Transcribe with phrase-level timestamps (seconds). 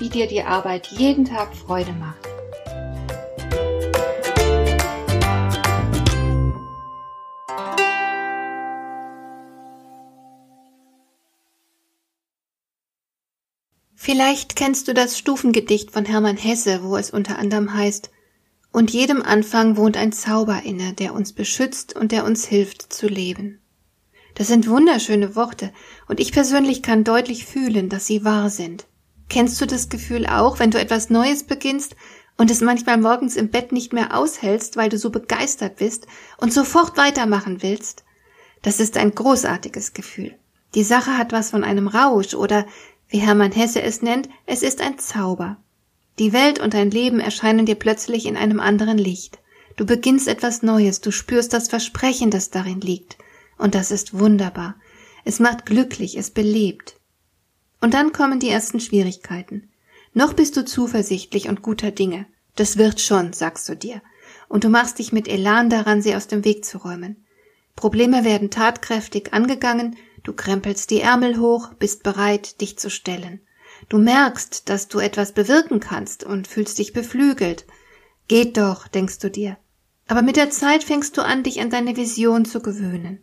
[0.00, 2.26] wie dir die Arbeit jeden Tag Freude macht.
[13.94, 18.10] Vielleicht kennst du das Stufengedicht von Hermann Hesse, wo es unter anderem heißt,
[18.72, 23.06] und jedem Anfang wohnt ein Zauber inne, der uns beschützt und der uns hilft zu
[23.06, 23.60] leben.
[24.34, 25.72] Das sind wunderschöne Worte,
[26.08, 28.86] und ich persönlich kann deutlich fühlen, dass sie wahr sind.
[29.30, 31.94] Kennst du das Gefühl auch, wenn du etwas Neues beginnst
[32.36, 36.52] und es manchmal morgens im Bett nicht mehr aushältst, weil du so begeistert bist und
[36.52, 38.04] sofort weitermachen willst?
[38.62, 40.34] Das ist ein großartiges Gefühl.
[40.74, 42.66] Die Sache hat was von einem Rausch oder,
[43.08, 45.58] wie Hermann Hesse es nennt, es ist ein Zauber.
[46.18, 49.38] Die Welt und dein Leben erscheinen dir plötzlich in einem anderen Licht.
[49.76, 53.16] Du beginnst etwas Neues, du spürst das Versprechen, das darin liegt.
[53.58, 54.74] Und das ist wunderbar.
[55.24, 56.99] Es macht glücklich, es belebt.
[57.80, 59.70] Und dann kommen die ersten Schwierigkeiten.
[60.12, 62.26] Noch bist du zuversichtlich und guter Dinge.
[62.56, 64.02] Das wird schon, sagst du dir.
[64.48, 67.24] Und du machst dich mit Elan daran, sie aus dem Weg zu räumen.
[67.76, 73.40] Probleme werden tatkräftig angegangen, du krempelst die Ärmel hoch, bist bereit, dich zu stellen.
[73.88, 77.64] Du merkst, dass du etwas bewirken kannst und fühlst dich beflügelt.
[78.28, 79.56] Geht doch, denkst du dir.
[80.06, 83.20] Aber mit der Zeit fängst du an, dich an deine Vision zu gewöhnen.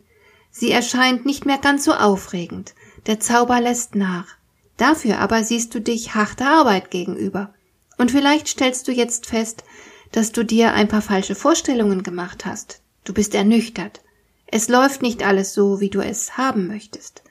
[0.50, 2.74] Sie erscheint nicht mehr ganz so aufregend.
[3.06, 4.37] Der Zauber lässt nach.
[4.78, 7.52] Dafür aber siehst du dich harter Arbeit gegenüber.
[7.98, 9.64] Und vielleicht stellst du jetzt fest,
[10.12, 12.80] dass du dir ein paar falsche Vorstellungen gemacht hast.
[13.04, 14.00] Du bist ernüchtert.
[14.46, 17.22] Es läuft nicht alles so, wie du es haben möchtest.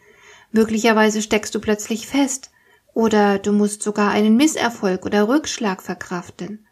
[0.52, 2.52] Möglicherweise steckst du plötzlich fest,
[2.94, 6.66] oder du musst sogar einen Misserfolg oder Rückschlag verkraften.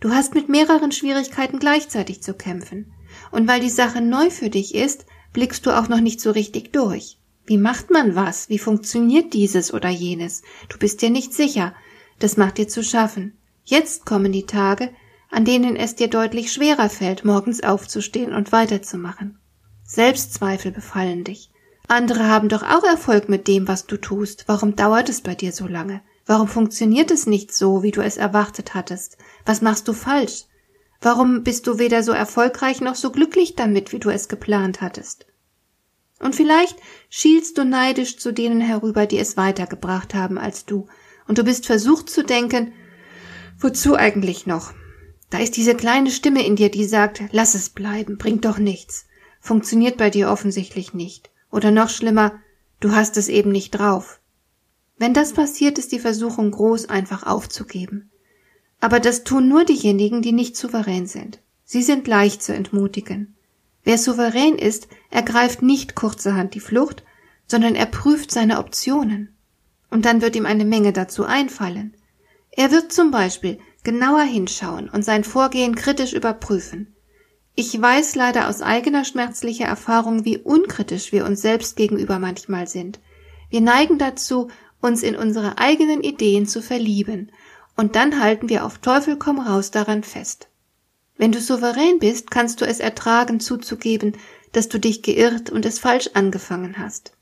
[0.00, 2.92] Du hast mit mehreren Schwierigkeiten gleichzeitig zu kämpfen.
[3.30, 6.72] Und weil die Sache neu für dich ist, blickst du auch noch nicht so richtig
[6.72, 7.19] durch.
[7.50, 8.48] Wie macht man was?
[8.48, 10.42] Wie funktioniert dieses oder jenes?
[10.68, 11.74] Du bist dir nicht sicher.
[12.20, 13.36] Das macht dir zu schaffen.
[13.64, 14.90] Jetzt kommen die Tage,
[15.32, 19.40] an denen es dir deutlich schwerer fällt, morgens aufzustehen und weiterzumachen.
[19.82, 21.50] Selbstzweifel befallen dich.
[21.88, 24.44] Andere haben doch auch Erfolg mit dem, was du tust.
[24.46, 26.02] Warum dauert es bei dir so lange?
[26.26, 29.18] Warum funktioniert es nicht so, wie du es erwartet hattest?
[29.44, 30.44] Was machst du falsch?
[31.00, 35.26] Warum bist du weder so erfolgreich noch so glücklich damit, wie du es geplant hattest?
[36.20, 36.76] Und vielleicht
[37.08, 40.86] schielst du neidisch zu denen herüber, die es weitergebracht haben als du,
[41.26, 42.72] und du bist versucht zu denken,
[43.58, 44.72] wozu eigentlich noch?
[45.30, 49.06] Da ist diese kleine Stimme in dir, die sagt, lass es bleiben, bringt doch nichts.
[49.40, 51.30] Funktioniert bei dir offensichtlich nicht.
[51.50, 52.32] Oder noch schlimmer,
[52.80, 54.20] du hast es eben nicht drauf.
[54.98, 58.10] Wenn das passiert, ist die Versuchung groß, einfach aufzugeben.
[58.80, 61.38] Aber das tun nur diejenigen, die nicht souverän sind.
[61.64, 63.36] Sie sind leicht zu entmutigen.
[63.84, 67.04] Wer souverän ist, ergreift nicht kurzerhand die Flucht,
[67.46, 69.36] sondern er prüft seine Optionen.
[69.90, 71.94] Und dann wird ihm eine Menge dazu einfallen.
[72.52, 76.94] Er wird zum Beispiel genauer hinschauen und sein Vorgehen kritisch überprüfen.
[77.54, 83.00] Ich weiß leider aus eigener schmerzlicher Erfahrung, wie unkritisch wir uns selbst gegenüber manchmal sind.
[83.50, 84.48] Wir neigen dazu,
[84.80, 87.32] uns in unsere eigenen Ideen zu verlieben,
[87.76, 90.49] und dann halten wir auf Teufel komm raus daran fest.
[91.20, 94.16] Wenn du souverän bist, kannst du es ertragen zuzugeben,
[94.52, 97.12] dass du dich geirrt und es falsch angefangen hast.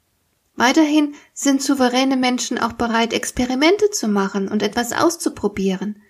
[0.54, 6.00] Weiterhin sind souveräne Menschen auch bereit, Experimente zu machen und etwas auszuprobieren.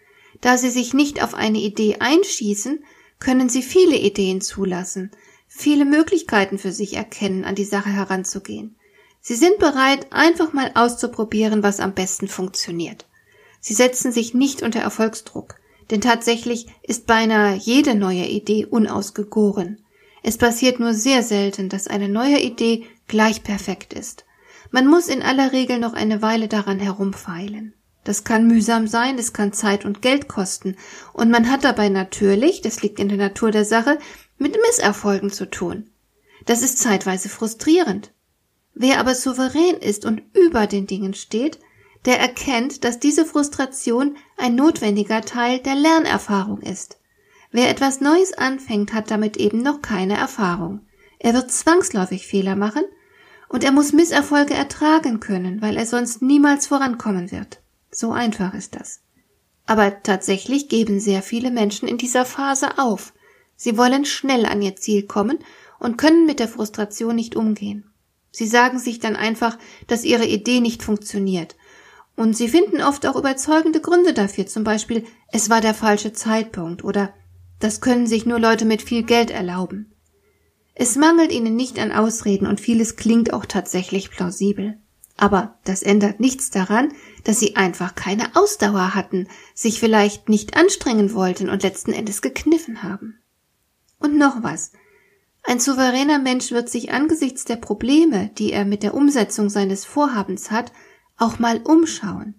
[0.42, 2.84] Da sie sich nicht auf eine Idee einschießen,
[3.20, 5.10] können sie viele Ideen zulassen,
[5.46, 8.76] viele Möglichkeiten für sich erkennen, an die Sache heranzugehen.
[9.22, 13.06] Sie sind bereit, einfach mal auszuprobieren, was am besten funktioniert.
[13.60, 15.57] Sie setzen sich nicht unter Erfolgsdruck.
[15.90, 19.78] Denn tatsächlich ist beinahe jede neue Idee unausgegoren.
[20.22, 24.24] Es passiert nur sehr selten, dass eine neue Idee gleich perfekt ist.
[24.70, 27.72] Man muss in aller Regel noch eine Weile daran herumfeilen.
[28.04, 30.76] Das kann mühsam sein, es kann Zeit und Geld kosten,
[31.12, 33.98] und man hat dabei natürlich, das liegt in der Natur der Sache,
[34.38, 35.90] mit Misserfolgen zu tun.
[36.46, 38.12] Das ist zeitweise frustrierend.
[38.74, 41.58] Wer aber souverän ist und über den Dingen steht,
[42.04, 46.98] der erkennt, dass diese Frustration ein notwendiger Teil der Lernerfahrung ist.
[47.50, 50.80] Wer etwas Neues anfängt, hat damit eben noch keine Erfahrung.
[51.18, 52.84] Er wird zwangsläufig Fehler machen
[53.48, 57.60] und er muss Misserfolge ertragen können, weil er sonst niemals vorankommen wird.
[57.90, 59.00] So einfach ist das.
[59.66, 63.12] Aber tatsächlich geben sehr viele Menschen in dieser Phase auf.
[63.56, 65.38] Sie wollen schnell an ihr Ziel kommen
[65.78, 67.90] und können mit der Frustration nicht umgehen.
[68.30, 71.56] Sie sagen sich dann einfach, dass ihre Idee nicht funktioniert.
[72.18, 76.82] Und sie finden oft auch überzeugende Gründe dafür, zum Beispiel, es war der falsche Zeitpunkt
[76.82, 77.14] oder
[77.60, 79.94] das können sich nur Leute mit viel Geld erlauben.
[80.74, 84.78] Es mangelt ihnen nicht an Ausreden und vieles klingt auch tatsächlich plausibel.
[85.16, 86.92] Aber das ändert nichts daran,
[87.22, 92.82] dass sie einfach keine Ausdauer hatten, sich vielleicht nicht anstrengen wollten und letzten Endes gekniffen
[92.82, 93.20] haben.
[94.00, 94.72] Und noch was.
[95.44, 100.50] Ein souveräner Mensch wird sich angesichts der Probleme, die er mit der Umsetzung seines Vorhabens
[100.50, 100.72] hat,
[101.18, 102.34] auch mal umschauen.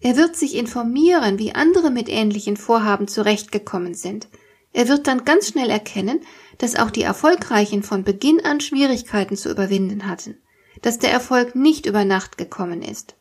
[0.00, 4.28] Er wird sich informieren, wie andere mit ähnlichen Vorhaben zurechtgekommen sind.
[4.72, 6.20] Er wird dann ganz schnell erkennen,
[6.58, 10.40] dass auch die Erfolgreichen von Beginn an Schwierigkeiten zu überwinden hatten,
[10.80, 13.14] dass der Erfolg nicht über Nacht gekommen ist.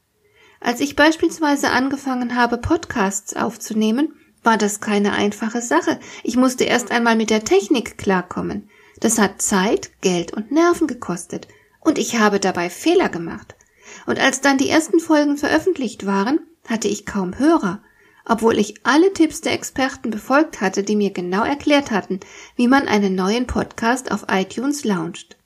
[0.59, 4.13] Als ich beispielsweise angefangen habe, Podcasts aufzunehmen,
[4.43, 5.99] war das keine einfache Sache.
[6.23, 8.69] Ich musste erst einmal mit der Technik klarkommen.
[8.99, 11.47] Das hat Zeit, Geld und Nerven gekostet.
[11.79, 13.55] Und ich habe dabei Fehler gemacht.
[14.05, 17.81] Und als dann die ersten Folgen veröffentlicht waren, hatte ich kaum Hörer,
[18.25, 22.19] obwohl ich alle Tipps der Experten befolgt hatte, die mir genau erklärt hatten,
[22.55, 25.37] wie man einen neuen Podcast auf iTunes launcht.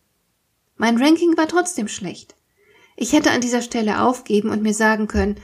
[0.77, 2.36] Mein Ranking war trotzdem schlecht.
[2.97, 5.36] Ich hätte an dieser Stelle aufgeben und mir sagen können,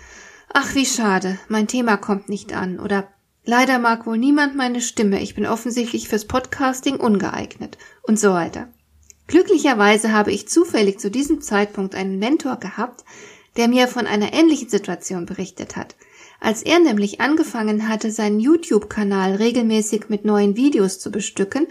[0.53, 3.07] ach wie schade, mein Thema kommt nicht an oder
[3.43, 8.69] leider mag wohl niemand meine Stimme, ich bin offensichtlich fürs Podcasting ungeeignet und so weiter.
[9.31, 13.05] Glücklicherweise habe ich zufällig zu diesem Zeitpunkt einen Mentor gehabt,
[13.55, 15.95] der mir von einer ähnlichen Situation berichtet hat.
[16.41, 21.67] Als er nämlich angefangen hatte, seinen YouTube-Kanal regelmäßig mit neuen Videos zu bestücken,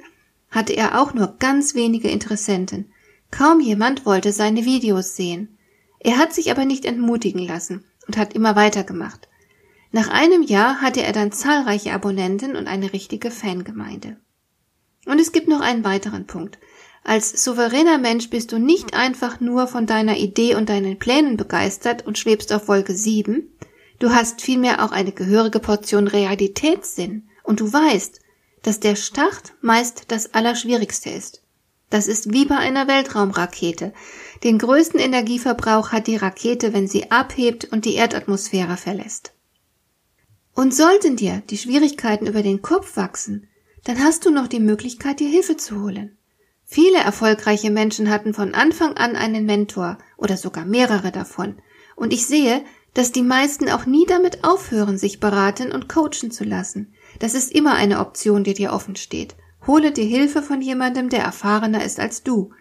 [0.51, 2.93] hatte er auch nur ganz wenige Interessenten.
[3.31, 5.59] Kaum jemand wollte seine Videos sehen.
[5.99, 9.29] Er hat sich aber nicht entmutigen lassen und hat immer weitergemacht.
[9.93, 14.17] Nach einem Jahr hatte er dann zahlreiche Abonnenten und eine richtige Fangemeinde.
[15.05, 16.59] Und es gibt noch einen weiteren Punkt.
[17.03, 22.07] Als souveräner Mensch bist du nicht einfach nur von deiner Idee und deinen Plänen begeistert
[22.07, 23.51] und schwebst auf Wolke 7,
[23.99, 28.21] du hast vielmehr auch eine gehörige Portion Realitätssinn und du weißt,
[28.63, 31.43] dass der Start meist das Allerschwierigste ist.
[31.89, 33.93] Das ist wie bei einer Weltraumrakete.
[34.45, 39.33] Den größten Energieverbrauch hat die Rakete, wenn sie abhebt und die Erdatmosphäre verlässt.
[40.55, 43.49] Und sollten dir die Schwierigkeiten über den Kopf wachsen,
[43.85, 46.17] dann hast du noch die Möglichkeit, dir Hilfe zu holen.
[46.73, 51.57] Viele erfolgreiche Menschen hatten von Anfang an einen Mentor oder sogar mehrere davon.
[51.97, 52.65] Und ich sehe,
[52.95, 56.95] dass die meisten auch nie damit aufhören, sich beraten und coachen zu lassen.
[57.19, 59.35] Das ist immer eine Option, die dir offen steht.
[59.67, 62.53] Hole dir Hilfe von jemandem, der erfahrener ist als du.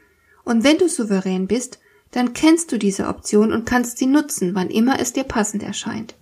[0.44, 1.78] Und wenn du souverän bist,
[2.10, 6.16] dann kennst du diese Option und kannst sie nutzen, wann immer es dir passend erscheint.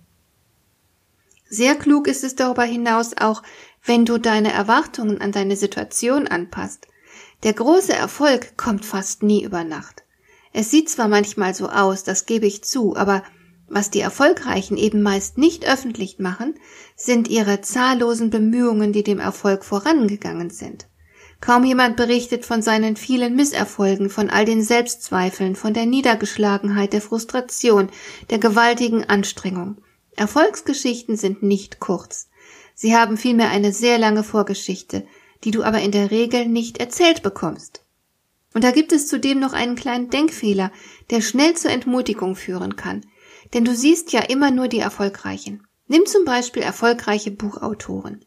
[1.48, 3.42] Sehr klug ist es darüber hinaus auch,
[3.82, 6.86] wenn du deine Erwartungen an deine Situation anpasst.
[7.44, 10.04] Der große Erfolg kommt fast nie über Nacht.
[10.52, 13.22] Es sieht zwar manchmal so aus, das gebe ich zu, aber
[13.68, 16.54] was die Erfolgreichen eben meist nicht öffentlich machen,
[16.96, 20.88] sind ihre zahllosen Bemühungen, die dem Erfolg vorangegangen sind.
[21.40, 27.02] Kaum jemand berichtet von seinen vielen Misserfolgen, von all den Selbstzweifeln, von der Niedergeschlagenheit, der
[27.02, 27.90] Frustration,
[28.30, 29.76] der gewaltigen Anstrengung.
[30.16, 32.28] Erfolgsgeschichten sind nicht kurz.
[32.74, 35.06] Sie haben vielmehr eine sehr lange Vorgeschichte,
[35.44, 37.82] die du aber in der Regel nicht erzählt bekommst.
[38.54, 40.72] Und da gibt es zudem noch einen kleinen Denkfehler,
[41.10, 43.04] der schnell zur Entmutigung führen kann.
[43.54, 45.66] Denn du siehst ja immer nur die Erfolgreichen.
[45.86, 48.24] Nimm zum Beispiel erfolgreiche Buchautoren.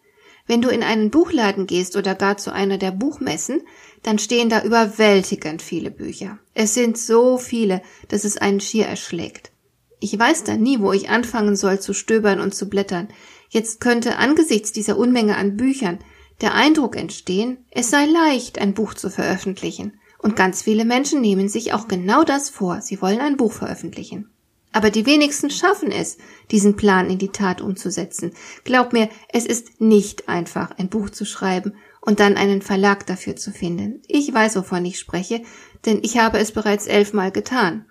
[0.48, 3.62] Wenn du in einen Buchladen gehst oder gar zu einer der Buchmessen,
[4.04, 6.40] dann stehen da überwältigend viele Bücher.
[6.54, 9.52] Es sind so viele, dass es einen schier erschlägt.
[10.00, 13.10] Ich weiß dann nie, wo ich anfangen soll zu stöbern und zu blättern.
[13.50, 16.00] Jetzt könnte angesichts dieser Unmenge an Büchern
[16.42, 20.00] der Eindruck entstehen, es sei leicht, ein Buch zu veröffentlichen.
[20.18, 24.30] Und ganz viele Menschen nehmen sich auch genau das vor, sie wollen ein Buch veröffentlichen.
[24.74, 26.18] Aber die wenigsten schaffen es,
[26.50, 28.32] diesen Plan in die Tat umzusetzen.
[28.64, 33.36] Glaub mir, es ist nicht einfach, ein Buch zu schreiben und dann einen Verlag dafür
[33.36, 34.02] zu finden.
[34.08, 35.42] Ich weiß, wovon ich spreche,
[35.86, 37.86] denn ich habe es bereits elfmal getan.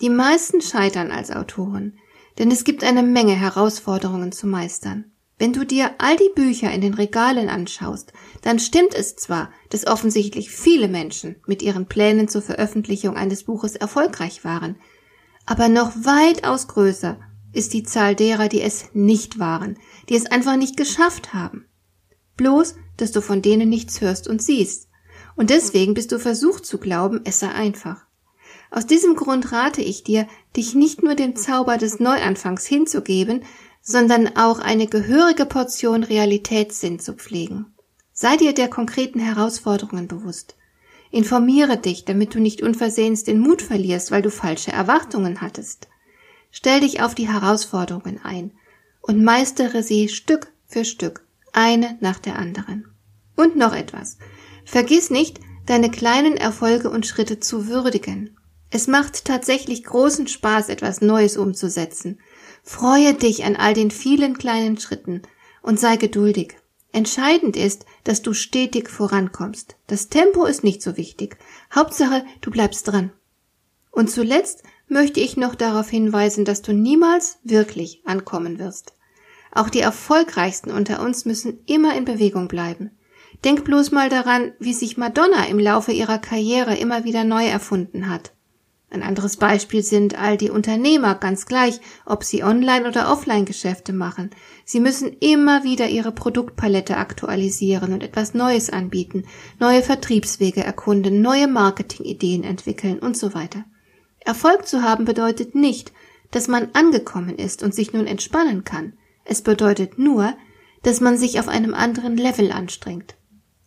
[0.00, 1.98] Die meisten scheitern als Autoren,
[2.38, 5.11] denn es gibt eine Menge Herausforderungen zu meistern.
[5.38, 8.12] Wenn du dir all die Bücher in den Regalen anschaust,
[8.42, 13.74] dann stimmt es zwar, dass offensichtlich viele Menschen mit ihren Plänen zur Veröffentlichung eines Buches
[13.74, 14.76] erfolgreich waren,
[15.46, 17.18] aber noch weitaus größer
[17.52, 21.66] ist die Zahl derer, die es nicht waren, die es einfach nicht geschafft haben.
[22.36, 24.88] Bloß, dass du von denen nichts hörst und siehst.
[25.36, 28.06] Und deswegen bist du versucht zu glauben, es sei einfach.
[28.70, 33.44] Aus diesem Grund rate ich dir, dich nicht nur dem Zauber des Neuanfangs hinzugeben,
[33.82, 37.66] sondern auch eine gehörige Portion Realitätssinn zu pflegen.
[38.12, 40.54] Sei dir der konkreten Herausforderungen bewusst.
[41.10, 45.88] Informiere dich, damit du nicht unversehens den Mut verlierst, weil du falsche Erwartungen hattest.
[46.50, 48.52] Stell dich auf die Herausforderungen ein
[49.00, 52.86] und meistere sie Stück für Stück, eine nach der anderen.
[53.36, 54.18] Und noch etwas.
[54.64, 58.36] Vergiss nicht, deine kleinen Erfolge und Schritte zu würdigen.
[58.70, 62.20] Es macht tatsächlich großen Spaß, etwas Neues umzusetzen.
[62.62, 65.22] Freue dich an all den vielen kleinen Schritten
[65.62, 66.56] und sei geduldig.
[66.92, 69.76] Entscheidend ist, dass du stetig vorankommst.
[69.86, 71.38] Das Tempo ist nicht so wichtig.
[71.74, 73.12] Hauptsache, du bleibst dran.
[73.90, 78.94] Und zuletzt möchte ich noch darauf hinweisen, dass du niemals wirklich ankommen wirst.
[79.52, 82.90] Auch die erfolgreichsten unter uns müssen immer in Bewegung bleiben.
[83.44, 88.08] Denk bloß mal daran, wie sich Madonna im Laufe ihrer Karriere immer wieder neu erfunden
[88.08, 88.32] hat.
[88.92, 94.28] Ein anderes Beispiel sind all die Unternehmer, ganz gleich, ob sie Online- oder Offline-Geschäfte machen.
[94.66, 99.24] Sie müssen immer wieder ihre Produktpalette aktualisieren und etwas Neues anbieten,
[99.58, 103.64] neue Vertriebswege erkunden, neue Marketingideen entwickeln und so weiter.
[104.20, 105.94] Erfolg zu haben bedeutet nicht,
[106.30, 108.92] dass man angekommen ist und sich nun entspannen kann.
[109.24, 110.34] Es bedeutet nur,
[110.82, 113.16] dass man sich auf einem anderen Level anstrengt.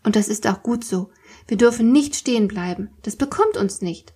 [0.04, 1.10] Und das ist auch gut so.
[1.48, 2.92] Wir dürfen nicht stehen bleiben.
[3.02, 4.14] Das bekommt uns nicht.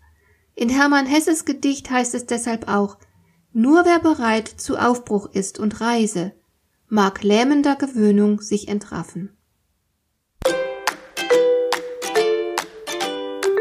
[0.60, 2.98] In Hermann Hesses Gedicht heißt es deshalb auch,
[3.54, 6.34] nur wer bereit zu Aufbruch ist und Reise,
[6.90, 9.38] mag lähmender Gewöhnung sich entraffen.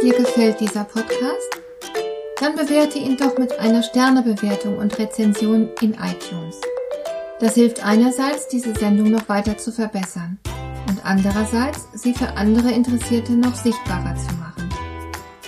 [0.02, 1.49] Dir gefällt dieser Podcast?
[2.40, 6.61] Dann bewerte ihn doch mit einer Sternebewertung und Rezension in iTunes.
[7.38, 10.40] Das hilft einerseits, diese Sendung noch weiter zu verbessern
[10.88, 14.48] und andererseits, sie für andere Interessierte noch sichtbarer zu machen.